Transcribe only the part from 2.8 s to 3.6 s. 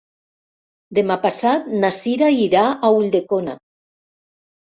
Ulldecona.